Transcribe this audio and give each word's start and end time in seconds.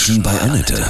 Menschen 0.00 0.22
bei 0.22 0.40
Annette. 0.40 0.82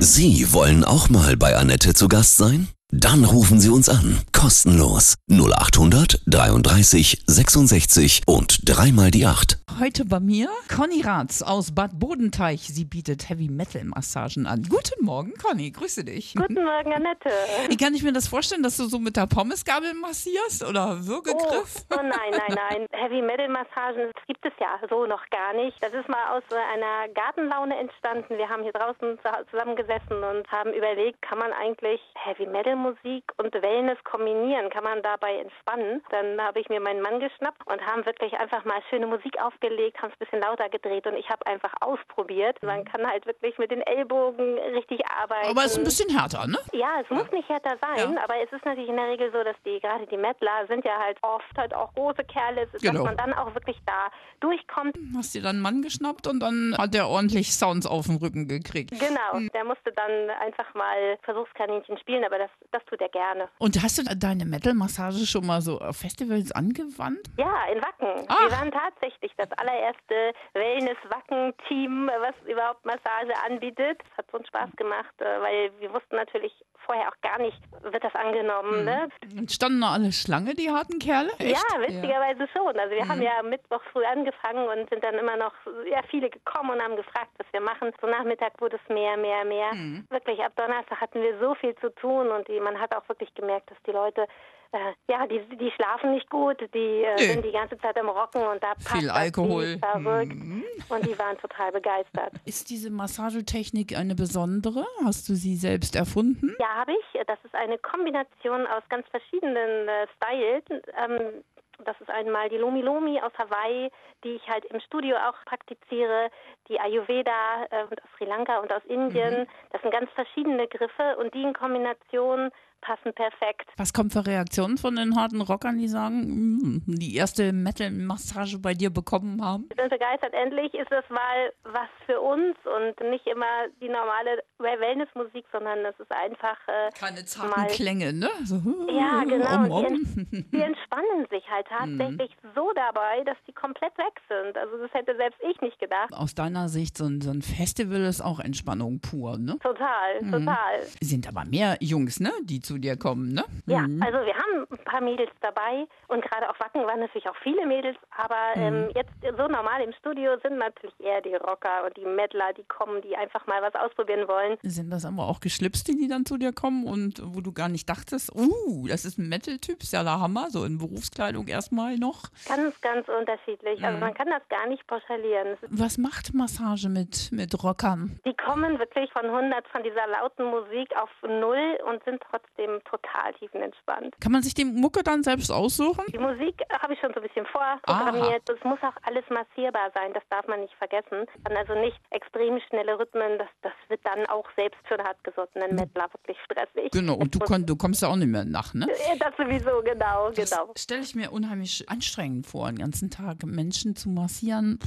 Sie 0.00 0.52
wollen 0.52 0.84
auch 0.84 1.08
mal 1.08 1.34
bei 1.34 1.56
Annette 1.56 1.94
zu 1.94 2.08
Gast 2.08 2.36
sein? 2.36 2.68
Dann 2.92 3.24
rufen 3.24 3.60
Sie 3.60 3.70
uns 3.70 3.88
an. 3.88 4.18
Kostenlos. 4.32 5.14
0800 5.30 6.22
33 6.26 7.22
66 7.24 8.22
und 8.26 8.68
dreimal 8.68 9.12
die 9.12 9.26
8. 9.26 9.58
Heute 9.78 10.04
bei 10.04 10.18
mir 10.18 10.48
Conny 10.68 11.00
Ratz 11.00 11.40
aus 11.40 11.72
Bad 11.72 12.00
Bodenteich. 12.00 12.62
Sie 12.62 12.84
bietet 12.84 13.28
Heavy 13.30 13.48
Metal 13.48 13.84
Massagen 13.84 14.46
an. 14.46 14.66
Guten 14.68 15.04
Morgen, 15.04 15.32
Conny. 15.34 15.70
Grüße 15.70 16.04
dich. 16.04 16.34
Guten 16.34 16.54
Morgen, 16.54 16.92
Annette. 16.92 17.30
Wie 17.68 17.76
kann 17.76 17.94
ich 17.94 18.02
mir 18.02 18.12
das 18.12 18.26
vorstellen, 18.26 18.64
dass 18.64 18.76
du 18.76 18.86
so 18.86 18.98
mit 18.98 19.16
der 19.16 19.28
Pommesgabel 19.28 19.94
massierst 19.94 20.66
oder 20.68 21.06
Würgegriff? 21.06 21.86
Oh, 21.90 21.96
oh 21.96 22.02
nein, 22.02 22.32
nein, 22.32 22.56
nein. 22.70 22.86
Heavy 22.92 23.22
Metal 23.22 23.48
Massagen 23.48 24.10
das 24.14 24.26
gibt 24.26 24.44
es 24.44 24.52
ja 24.58 24.80
so 24.88 25.06
noch 25.06 25.24
gar 25.30 25.54
nicht. 25.54 25.80
Das 25.82 25.92
ist 25.92 26.08
mal 26.08 26.36
aus 26.36 26.42
einer 26.52 27.08
Gartenlaune 27.14 27.78
entstanden. 27.78 28.36
Wir 28.36 28.48
haben 28.48 28.62
hier 28.64 28.72
draußen 28.72 29.18
zusammengesessen 29.50 30.22
und 30.22 30.50
haben 30.50 30.72
überlegt, 30.72 31.22
kann 31.22 31.38
man 31.38 31.52
eigentlich 31.52 32.00
Heavy 32.14 32.46
Metal 32.46 32.76
Musik 32.82 33.24
und 33.38 33.54
Wellness 33.54 33.98
kombinieren? 34.04 34.70
Kann 34.70 34.84
man 34.84 35.02
dabei 35.02 35.38
entspannen? 35.38 36.02
Dann 36.10 36.40
habe 36.40 36.60
ich 36.60 36.68
mir 36.68 36.80
meinen 36.80 37.02
Mann 37.02 37.20
geschnappt 37.20 37.66
und 37.66 37.80
haben 37.86 38.04
wirklich 38.04 38.34
einfach 38.34 38.64
mal 38.64 38.82
schöne 38.90 39.06
Musik 39.06 39.40
aufgelegt 39.40 39.70
gelegt, 39.70 40.02
haben 40.02 40.10
es 40.10 40.14
ein 40.14 40.24
bisschen 40.24 40.40
lauter 40.40 40.68
gedreht 40.68 41.06
und 41.06 41.14
ich 41.14 41.28
habe 41.28 41.46
einfach 41.46 41.72
ausprobiert. 41.80 42.62
Man 42.62 42.84
kann 42.84 43.06
halt 43.06 43.26
wirklich 43.26 43.56
mit 43.58 43.70
den 43.70 43.82
Ellbogen 43.82 44.58
richtig 44.74 45.00
arbeiten. 45.10 45.48
Aber 45.48 45.64
es 45.64 45.72
ist 45.72 45.78
ein 45.78 45.84
bisschen 45.84 46.10
härter, 46.10 46.46
ne? 46.46 46.58
Ja, 46.72 47.00
es 47.02 47.10
muss 47.10 47.30
nicht 47.30 47.48
härter 47.48 47.76
sein, 47.80 48.14
ja. 48.14 48.22
aber 48.22 48.34
es 48.42 48.52
ist 48.52 48.64
natürlich 48.64 48.88
in 48.88 48.96
der 48.96 49.08
Regel 49.08 49.30
so, 49.32 49.42
dass 49.42 49.56
die, 49.64 49.80
gerade 49.80 50.06
die 50.06 50.16
Mettler 50.16 50.66
sind 50.68 50.84
ja 50.84 50.98
halt 50.98 51.18
oft 51.22 51.56
halt 51.56 51.74
auch 51.74 51.92
große 51.94 52.24
Kerle, 52.24 52.68
genau. 52.80 52.92
dass 52.92 53.02
man 53.02 53.16
dann 53.16 53.32
auch 53.34 53.54
wirklich 53.54 53.78
da 53.86 54.10
durchkommt. 54.40 54.96
Hast 55.16 55.34
dir 55.34 55.42
dann 55.42 55.56
einen 55.56 55.62
Mann 55.62 55.82
geschnappt 55.82 56.26
und 56.26 56.40
dann 56.40 56.74
hat 56.76 56.94
der 56.94 57.08
ordentlich 57.08 57.52
Sounds 57.52 57.86
auf 57.86 58.06
den 58.06 58.16
Rücken 58.16 58.48
gekriegt. 58.48 58.90
Genau, 58.90 59.40
mhm. 59.40 59.50
der 59.52 59.64
musste 59.64 59.92
dann 59.92 60.30
einfach 60.40 60.74
mal 60.74 61.18
Versuchskaninchen 61.22 61.98
spielen, 61.98 62.24
aber 62.24 62.38
das, 62.38 62.50
das 62.72 62.84
tut 62.86 63.00
er 63.00 63.08
gerne. 63.08 63.48
Und 63.58 63.82
hast 63.82 63.98
du 63.98 64.02
deine 64.16 64.44
Metal-Massage 64.44 65.26
schon 65.26 65.46
mal 65.46 65.60
so 65.60 65.78
auf 65.78 65.96
Festivals 65.96 66.52
angewandt? 66.52 67.20
Ja, 67.36 67.64
in 67.72 67.80
Wacken. 67.80 68.26
Ach. 68.28 68.40
Wir 68.42 68.52
waren 68.52 68.70
tatsächlich 68.70 69.32
das 69.36 69.50
allererste 69.52 70.32
Wellness-Wacken-Team, 70.54 72.10
was 72.20 72.34
überhaupt 72.50 72.84
Massage 72.84 73.32
anbietet. 73.46 74.00
Das 74.08 74.18
hat 74.18 74.30
so 74.30 74.38
einen 74.38 74.46
Spaß 74.46 74.70
gemacht, 74.76 75.14
äh, 75.18 75.40
weil 75.40 75.70
wir 75.80 75.92
wussten 75.92 76.16
natürlich 76.16 76.52
vorher 76.90 77.08
auch 77.08 77.20
gar 77.22 77.38
nicht, 77.38 77.56
wird 77.82 78.02
das 78.02 78.14
angenommen. 78.14 78.80
Mhm. 78.80 78.84
Ne? 78.84 79.08
Und 79.38 79.52
standen 79.52 79.80
da 79.80 79.92
alle 79.92 80.10
Schlange, 80.10 80.54
die 80.54 80.70
harten 80.70 80.98
Kerle? 80.98 81.30
Echt? 81.38 81.62
Ja, 81.70 81.80
witzigerweise 81.80 82.40
ja. 82.40 82.48
schon. 82.52 82.78
Also 82.78 82.94
wir 82.94 83.04
mhm. 83.04 83.08
haben 83.08 83.22
ja 83.22 83.42
Mittwoch 83.42 83.82
früh 83.92 84.04
angefangen 84.04 84.66
und 84.66 84.90
sind 84.90 85.04
dann 85.04 85.14
immer 85.14 85.36
noch 85.36 85.54
ja, 85.88 86.02
viele 86.10 86.30
gekommen 86.30 86.70
und 86.70 86.82
haben 86.82 86.96
gefragt, 86.96 87.30
was 87.38 87.46
wir 87.52 87.60
machen. 87.60 87.92
So 88.00 88.08
Nachmittag 88.08 88.60
wurde 88.60 88.78
es 88.82 88.88
mehr, 88.92 89.16
mehr, 89.16 89.44
mehr. 89.44 89.72
Mhm. 89.72 90.06
Wirklich, 90.10 90.40
ab 90.42 90.52
Donnerstag 90.56 91.00
hatten 91.00 91.22
wir 91.22 91.38
so 91.38 91.54
viel 91.54 91.76
zu 91.76 91.94
tun 91.94 92.28
und 92.28 92.48
die, 92.48 92.58
man 92.58 92.80
hat 92.80 92.94
auch 92.94 93.08
wirklich 93.08 93.32
gemerkt, 93.34 93.70
dass 93.70 93.78
die 93.86 93.92
Leute 93.92 94.26
äh, 94.72 94.92
ja, 95.08 95.26
die, 95.26 95.40
die 95.56 95.70
schlafen 95.72 96.12
nicht 96.12 96.30
gut, 96.30 96.60
die 96.74 97.04
äh, 97.04 97.18
sind 97.18 97.44
die 97.44 97.50
ganze 97.52 97.76
Zeit 97.78 97.98
am 97.98 98.08
Rocken 98.08 98.42
und 98.42 98.62
da 98.62 98.74
passt 98.74 98.96
Viel 98.96 99.10
Alkohol. 99.10 99.78
verrückt. 99.78 100.34
Mhm. 100.34 100.64
Und 100.88 101.06
die 101.06 101.18
waren 101.18 101.36
total 101.38 101.72
begeistert. 101.72 102.32
Ist 102.44 102.70
diese 102.70 102.90
Massagetechnik 102.90 103.96
eine 103.96 104.14
besondere? 104.14 104.84
Hast 105.04 105.28
du 105.28 105.34
sie 105.34 105.56
selbst 105.56 105.96
erfunden? 105.96 106.54
Ja, 106.60 106.68
habe 106.76 106.92
ich. 106.92 107.20
Das 107.26 107.38
ist 107.44 107.54
eine 107.54 107.78
Kombination 107.78 108.66
aus 108.66 108.82
ganz 108.88 109.06
verschiedenen 109.08 109.88
äh, 109.88 110.06
Styles. 110.16 110.82
Ähm, 110.96 111.42
das 111.84 112.00
ist 112.00 112.10
einmal 112.10 112.48
die 112.48 112.56
Lomi 112.56 112.82
Lomi 112.82 113.20
aus 113.20 113.32
Hawaii, 113.38 113.90
die 114.24 114.32
ich 114.32 114.48
halt 114.48 114.64
im 114.66 114.80
Studio 114.80 115.16
auch 115.16 115.44
praktiziere, 115.46 116.30
die 116.68 116.78
Ayurveda 116.78 117.66
äh, 117.70 117.82
aus 117.84 117.90
Sri 118.16 118.26
Lanka 118.26 118.58
und 118.58 118.72
aus 118.72 118.84
Indien. 118.84 119.40
Mhm. 119.42 119.46
Das 119.70 119.82
sind 119.82 119.90
ganz 119.92 120.10
verschiedene 120.12 120.68
Griffe 120.68 121.16
und 121.18 121.34
die 121.34 121.42
in 121.42 121.54
Kombination 121.54 122.50
passen 122.80 123.12
perfekt. 123.14 123.70
Was 123.76 123.92
kommt 123.92 124.12
für 124.12 124.26
Reaktionen 124.26 124.78
von 124.78 124.96
den 124.96 125.16
harten 125.16 125.40
Rockern, 125.40 125.78
die 125.78 125.88
sagen, 125.88 126.56
mm, 126.56 126.82
die 126.86 127.16
erste 127.16 127.52
Metal-Massage 127.52 128.58
bei 128.58 128.74
dir 128.74 128.90
bekommen 128.90 129.44
haben? 129.44 129.66
Ich 129.70 129.76
bin 129.76 129.88
begeistert. 129.88 130.34
Endlich 130.34 130.74
ist 130.74 130.90
das 130.90 131.04
mal 131.10 131.52
was 131.64 131.88
für 132.06 132.20
uns 132.20 132.56
und 132.64 133.10
nicht 133.10 133.26
immer 133.26 133.68
die 133.80 133.88
normale 133.88 134.42
Wellnessmusik, 134.58 135.44
sondern 135.52 135.78
es 135.84 135.98
ist 135.98 136.10
einfach. 136.10 136.56
Äh, 136.66 136.90
Keine 136.98 137.24
zarten 137.24 137.66
Klänge, 137.68 138.12
ne? 138.12 138.30
So, 138.44 138.60
ja, 138.88 139.22
genau. 139.28 139.64
Um, 139.64 139.86
um. 139.86 140.26
Die, 140.30 140.42
die, 140.52 140.60
entspannen 140.60 141.26
sich 141.30 141.44
halt 141.50 141.66
tatsächlich 141.68 142.30
mm. 142.42 142.48
so 142.54 142.70
dabei, 142.74 143.22
dass 143.24 143.36
die 143.46 143.52
komplett 143.52 143.96
weg 143.98 144.20
sind. 144.28 144.56
Also, 144.56 144.78
das 144.78 144.92
hätte 144.94 145.16
selbst 145.16 145.40
ich 145.48 145.60
nicht 145.60 145.78
gedacht. 145.78 146.12
Aus 146.12 146.34
deiner 146.34 146.68
Sicht, 146.68 146.96
so 146.96 147.04
ein, 147.04 147.20
so 147.20 147.30
ein 147.30 147.42
Festival 147.42 148.02
ist 148.02 148.20
auch 148.20 148.40
Entspannung 148.40 149.00
pur, 149.00 149.38
ne? 149.38 149.58
Total, 149.62 150.22
mm. 150.22 150.32
total. 150.32 150.82
Sind 151.00 151.28
aber 151.28 151.44
mehr 151.44 151.76
Jungs, 151.80 152.20
ne? 152.20 152.32
Die 152.44 152.60
zu 152.70 152.78
dir 152.78 152.96
kommen, 152.96 153.32
ne? 153.32 153.44
Ja, 153.66 153.80
mhm. 153.80 154.00
also 154.00 154.18
wir 154.24 154.34
haben 154.34 154.64
ein 154.70 154.84
paar 154.84 155.00
Mädels 155.00 155.30
dabei 155.40 155.88
und 156.06 156.22
gerade 156.22 156.48
auf 156.48 156.60
Wacken 156.60 156.86
waren 156.86 157.00
natürlich 157.00 157.28
auch 157.28 157.36
viele 157.42 157.66
Mädels, 157.66 157.96
aber 158.16 158.54
mhm. 158.54 158.62
ähm, 158.62 158.90
jetzt 158.94 159.10
so 159.22 159.48
normal 159.48 159.82
im 159.82 159.92
Studio 159.94 160.38
sind 160.40 160.58
natürlich 160.58 160.94
eher 161.00 161.20
die 161.20 161.34
Rocker 161.34 161.84
und 161.84 161.96
die 161.96 162.04
Mettler, 162.04 162.52
die 162.56 162.62
kommen, 162.64 163.02
die 163.02 163.16
einfach 163.16 163.44
mal 163.48 163.60
was 163.60 163.74
ausprobieren 163.74 164.28
wollen. 164.28 164.56
Sind 164.62 164.90
das 164.90 165.04
aber 165.04 165.26
auch 165.26 165.40
Geschlipste, 165.40 165.96
die 165.96 166.06
dann 166.06 166.24
zu 166.26 166.36
dir 166.36 166.52
kommen 166.52 166.86
und 166.86 167.20
wo 167.34 167.40
du 167.40 167.50
gar 167.52 167.68
nicht 167.68 167.88
dachtest, 167.88 168.32
uh, 168.36 168.86
das 168.86 169.04
ist 169.04 169.18
ein 169.18 169.28
Metal-Typ, 169.28 169.82
ist 169.82 169.92
ja 169.92 170.04
der 170.04 170.20
Hammer, 170.20 170.50
so 170.50 170.64
in 170.64 170.78
Berufskleidung 170.78 171.48
erstmal 171.48 171.96
noch? 171.96 172.30
Ganz, 172.46 172.80
ganz 172.82 173.08
unterschiedlich. 173.08 173.82
Also 173.82 173.96
mhm. 173.96 174.00
Also 174.00 174.00
man 174.00 174.14
kann 174.14 174.28
das 174.28 174.48
gar 174.48 174.68
nicht 174.68 174.86
pauschalieren. 174.86 175.56
Was 175.70 175.98
macht 175.98 176.34
Massage 176.34 176.88
mit, 176.88 177.32
mit 177.32 177.64
Rockern? 177.64 178.20
Die 178.24 178.34
kommen 178.34 178.78
wirklich 178.78 179.10
von 179.12 179.24
100 179.24 179.66
von 179.68 179.82
dieser 179.82 180.06
lauten 180.06 180.44
Musik 180.44 180.94
auf 180.96 181.10
null 181.22 181.78
und 181.88 182.02
sind 182.04 182.22
trotzdem 182.30 182.59
trotzdem 182.60 182.80
total 182.84 183.32
tiefenentspannt. 183.34 184.14
Kann 184.20 184.32
man 184.32 184.42
sich 184.42 184.54
die 184.54 184.64
Mucke 184.64 185.02
dann 185.02 185.22
selbst 185.22 185.50
aussuchen? 185.50 186.04
Die 186.12 186.18
Musik 186.18 186.62
habe 186.82 186.94
ich 186.94 187.00
schon 187.00 187.12
so 187.14 187.20
ein 187.20 187.26
bisschen 187.26 187.46
vorprogrammiert. 187.46 188.48
Es 188.48 188.62
muss 188.64 188.78
auch 188.82 188.96
alles 189.02 189.24
massierbar 189.30 189.90
sein, 189.94 190.12
das 190.12 190.22
darf 190.30 190.46
man 190.46 190.60
nicht 190.60 190.74
vergessen. 190.74 191.26
Dann 191.44 191.56
also 191.56 191.74
nicht 191.74 191.98
extrem 192.10 192.60
schnelle 192.68 192.98
Rhythmen, 192.98 193.38
das, 193.38 193.48
das 193.62 193.72
wird 193.88 194.00
dann 194.04 194.26
auch 194.26 194.46
selbst 194.56 194.80
für 194.86 194.98
einen 194.98 195.06
hartgesottenen 195.06 195.74
Mettler 195.74 196.08
wirklich 196.12 196.36
stressig. 196.44 196.90
Genau, 196.92 197.14
und 197.14 197.34
du, 197.34 197.38
kon, 197.40 197.66
du 197.66 197.76
kommst 197.76 198.02
ja 198.02 198.08
auch 198.08 198.16
nicht 198.16 198.28
mehr 198.28 198.44
nach, 198.44 198.74
ne? 198.74 198.86
Das 199.18 199.36
sowieso, 199.36 199.82
genau, 199.82 200.30
das 200.30 200.50
genau. 200.50 200.72
stelle 200.76 201.02
ich 201.02 201.14
mir 201.14 201.30
unheimlich 201.30 201.88
anstrengend 201.88 202.46
vor, 202.46 202.66
den 202.68 202.78
ganzen 202.78 203.10
Tag 203.10 203.44
Menschen 203.44 203.96
zu 203.96 204.08
massieren, 204.08 204.78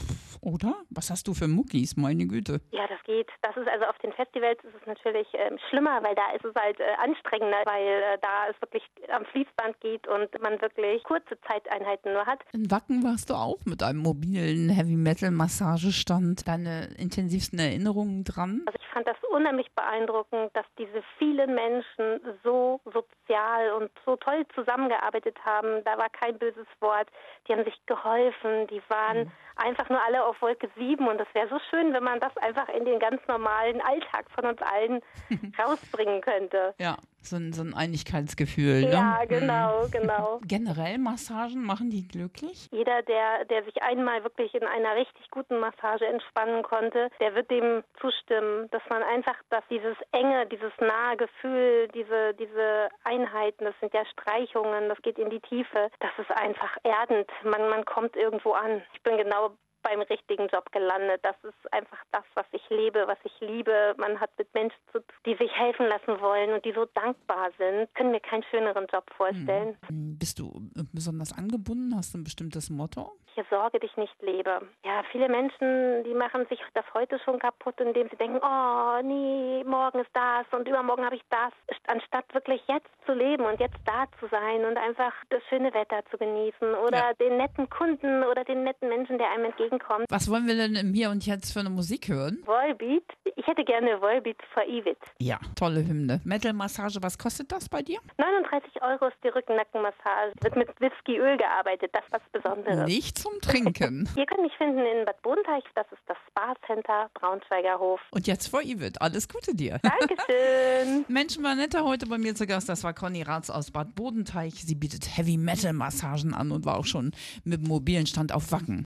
oder? 0.41 0.75
Was 0.89 1.09
hast 1.09 1.28
du 1.28 1.33
für 1.33 1.47
Muckis, 1.47 1.95
meine 1.97 2.25
Güte? 2.25 2.62
Ja, 2.72 2.88
das 2.88 3.01
geht. 3.03 3.29
Das 3.41 3.56
ist 3.57 3.67
also 3.67 3.85
auf 3.85 3.97
den 4.00 4.13
Festivals 4.13 4.57
ist 4.63 4.75
es 4.79 4.88
natürlich 4.88 5.28
ähm, 5.33 5.57
schlimmer, 5.69 6.01
weil 6.03 6.16
da 6.16 6.31
ist 6.31 6.45
es 6.45 6.56
halt 6.56 6.79
äh, 6.79 6.83
anstrengender 6.97 7.62
weil 7.66 7.88
äh, 7.88 8.18
da 8.22 8.50
es 8.50 8.62
wirklich 8.62 8.84
am 9.12 9.25
Fließband 9.25 9.79
geht 9.81 10.07
und 10.07 10.29
man 10.41 10.59
wirklich 10.62 11.03
kurze 11.03 11.40
Zeiteinheiten 11.47 12.13
nur 12.13 12.25
hat. 12.25 12.40
In 12.53 12.69
Wacken 12.69 13.03
warst 13.03 13.29
du 13.29 13.35
auch 13.35 13.59
mit 13.66 13.84
einem 13.84 14.00
mobilen 14.00 14.69
Heavy 14.69 14.96
Metal 14.96 15.31
Massagestand. 15.31 16.47
Deine 16.47 16.90
intensivsten 16.97 17.59
Erinnerungen 17.59 18.24
dran? 18.24 18.63
Also 18.66 18.79
fand 18.93 19.07
das 19.07 19.17
unheimlich 19.31 19.71
beeindruckend, 19.73 20.55
dass 20.55 20.65
diese 20.77 21.03
vielen 21.17 21.55
Menschen 21.55 22.21
so 22.43 22.79
sozial 22.85 23.73
und 23.73 23.91
so 24.05 24.15
toll 24.17 24.45
zusammengearbeitet 24.53 25.37
haben. 25.43 25.83
Da 25.83 25.97
war 25.97 26.09
kein 26.09 26.37
böses 26.37 26.67
Wort. 26.79 27.09
Die 27.47 27.53
haben 27.53 27.63
sich 27.65 27.79
geholfen. 27.85 28.67
Die 28.67 28.81
waren 28.89 29.25
mhm. 29.25 29.31
einfach 29.55 29.89
nur 29.89 30.01
alle 30.01 30.23
auf 30.23 30.41
Wolke 30.41 30.69
7 30.77 31.07
und 31.07 31.17
das 31.17 31.27
wäre 31.33 31.49
so 31.49 31.59
schön, 31.69 31.93
wenn 31.93 32.03
man 32.03 32.19
das 32.19 32.35
einfach 32.37 32.69
in 32.69 32.85
den 32.85 32.99
ganz 32.99 33.21
normalen 33.27 33.81
Alltag 33.81 34.29
von 34.31 34.45
uns 34.45 34.61
allen 34.61 35.01
rausbringen 35.59 36.21
könnte. 36.21 36.75
Ja, 36.77 36.97
so 37.25 37.37
ein, 37.37 37.53
so 37.53 37.63
ein 37.63 37.73
Einigkeitsgefühl. 37.73 38.89
Ja, 38.91 39.19
ne? 39.19 39.27
genau, 39.27 39.87
genau. 39.91 40.39
Generell 40.47 40.97
Massagen 40.97 41.63
machen 41.63 41.89
die 41.89 42.07
glücklich? 42.07 42.67
Jeder, 42.71 43.01
der, 43.03 43.45
der 43.45 43.63
sich 43.63 43.81
einmal 43.81 44.23
wirklich 44.23 44.53
in 44.53 44.63
einer 44.63 44.95
richtig 44.95 45.29
guten 45.31 45.59
Massage 45.59 46.05
entspannen 46.05 46.63
konnte, 46.63 47.09
der 47.19 47.35
wird 47.35 47.49
dem 47.49 47.83
zustimmen, 47.99 48.69
dass 48.83 48.89
man 48.89 49.03
einfach, 49.03 49.35
dass 49.50 49.63
dieses 49.69 49.95
enge, 50.12 50.45
dieses 50.47 50.71
nahe 50.80 51.18
Gefühl, 51.18 51.88
diese, 51.89 52.33
diese 52.33 52.89
Einheiten, 53.03 53.65
das 53.65 53.75
sind 53.80 53.94
ja 53.94 54.06
Streichungen, 54.06 54.89
das 54.89 55.01
geht 55.01 55.18
in 55.18 55.30
die 55.30 55.39
Tiefe, 55.39 55.89
das 56.00 56.12
ist 56.18 56.31
einfach 56.31 56.77
erdend. 56.83 57.30
Man, 57.44 57.69
man 57.69 57.85
kommt 57.85 58.15
irgendwo 58.15 58.53
an. 58.53 58.81
Ich 58.94 59.01
bin 59.03 59.18
genau 59.18 59.51
beim 59.83 60.01
richtigen 60.01 60.47
Job 60.47 60.71
gelandet. 60.71 61.19
Das 61.24 61.35
ist 61.44 61.74
einfach 61.74 62.00
das, 62.12 62.24
was 62.33 62.45
ich 62.51 62.68
lebe, 62.69 63.03
was 63.07 63.18
ich 63.24 63.39
liebe. 63.39 63.94
Man 63.97 64.19
hat 64.19 64.31
mit 64.38 64.51
Menschen 64.53 64.80
zu 64.91 65.00
tun, 65.00 65.18
die 65.25 65.35
sich 65.35 65.51
helfen 65.56 65.88
lassen 65.88 66.19
wollen 66.21 66.53
und 66.53 66.65
die 66.65 66.74
so 66.74 66.85
dankbar 66.85 67.51
sind. 67.57 67.94
Können 67.94 68.12
mir 68.12 68.19
keinen 68.19 68.44
schöneren 68.50 68.88
Job 68.91 69.06
vorstellen. 69.15 69.77
Hm. 69.88 70.18
Bist 70.18 70.39
du 70.39 70.51
besonders 70.91 71.33
angebunden? 71.33 71.95
Hast 71.95 72.13
du 72.13 72.19
ein 72.19 72.24
bestimmtes 72.24 72.69
Motto? 72.69 73.12
Ich 73.35 73.44
sorge 73.50 73.80
dich 73.80 73.95
nicht 73.97 74.13
lebe. 74.21 74.62
Ja, 74.85 75.01
viele 75.12 75.27
Menschen, 75.27 76.03
die 76.03 76.13
machen 76.13 76.45
sich 76.50 76.59
das 76.75 76.85
heute 76.94 77.18
schon 77.19 77.39
kaputt, 77.39 77.80
indem 77.80 78.07
sie 78.09 78.15
denken, 78.15 78.39
oh 78.44 79.01
nee, 79.01 79.63
morgen 79.63 80.00
ist 80.00 80.12
das 80.13 80.45
und 80.51 80.68
übermorgen 80.68 81.03
habe 81.03 81.15
ich 81.15 81.24
das, 81.30 81.51
anstatt 81.88 82.31
wirklich 82.33 82.62
jetzt 82.68 82.89
zu 83.06 83.13
leben 83.13 83.44
und 83.44 83.59
jetzt 83.59 83.77
da 83.85 84.06
zu 84.19 84.27
sein 84.27 84.65
und 84.65 84.77
einfach 84.77 85.13
das 85.30 85.41
schöne 85.50 85.74
Wetter 85.74 86.03
zu 86.12 86.18
genießen 86.18 86.75
oder 86.75 86.97
ja. 86.97 87.13
den 87.13 87.38
netten 87.38 87.69
Kunden 87.69 88.24
oder 88.24 88.44
den 88.44 88.63
netten 88.63 88.88
Menschen, 88.88 89.18
der 89.18 89.31
einem 89.31 89.45
entgegen 89.45 89.72
reinkommen. 89.73 90.05
Was 90.09 90.29
wollen 90.29 90.47
wir 90.47 90.55
denn 90.55 90.75
im 90.75 90.93
Hier 90.93 91.09
und 91.09 91.25
Jetzt 91.25 91.53
für 91.53 91.59
eine 91.59 91.69
Musik 91.69 92.07
hören? 92.07 92.39
Volbeat. 92.45 93.03
Ich 93.35 93.47
hätte 93.47 93.63
gerne 93.63 93.99
Volbeat 93.99 94.37
for 94.53 94.63
Evit. 94.63 94.97
Ja, 95.19 95.39
tolle 95.55 95.85
Hymne. 95.85 96.21
Metal-Massage, 96.23 96.99
was 97.01 97.17
kostet 97.17 97.51
das 97.51 97.67
bei 97.69 97.81
dir? 97.81 97.99
39 98.17 98.81
Euro 98.81 99.07
ist 99.07 99.17
die 99.23 99.29
Rückennackenmassage. 99.29 100.33
Wird 100.41 100.55
mit 100.55 100.69
Whiskyöl 100.79 101.37
gearbeitet. 101.37 101.91
Das 101.93 102.03
ist 102.05 102.13
was 102.13 102.21
Besonderes. 102.31 102.85
Nicht 102.87 103.17
zum 103.17 103.33
Trinken. 103.41 104.07
Ihr 104.15 104.25
könnt 104.25 104.41
mich 104.41 104.53
finden 104.57 104.79
in 104.79 105.05
Bad 105.05 105.21
Bodenteich. 105.21 105.63
Das 105.75 105.87
ist 105.91 106.01
das 106.07 106.17
Spa 106.29 106.53
Center 106.67 107.09
Braunschweiger 107.15 107.79
Hof. 107.79 107.99
Und 108.11 108.27
jetzt 108.27 108.47
vor 108.47 108.61
Ivet. 108.61 109.01
Alles 109.01 109.27
Gute 109.27 109.55
dir. 109.55 109.79
Dankeschön. 109.81 111.05
Menschen 111.13 111.43
war 111.43 111.55
netter 111.55 111.83
heute 111.83 112.05
bei 112.05 112.17
mir 112.17 112.35
zu 112.35 112.45
Gast. 112.45 112.69
Das 112.69 112.83
war 112.83 112.93
Conny 112.93 113.23
Ratz 113.23 113.49
aus 113.49 113.71
Bad 113.71 113.95
Bodenteich. 113.95 114.53
Sie 114.55 114.75
bietet 114.75 115.17
Heavy 115.17 115.37
Metal 115.37 115.73
Massagen 115.73 116.33
an 116.33 116.51
und 116.51 116.65
war 116.65 116.77
auch 116.77 116.85
schon 116.85 117.11
mit 117.43 117.61
dem 117.61 117.67
mobilen 117.67 118.05
Stand 118.05 118.31
auf 118.33 118.51
Wacken. 118.51 118.81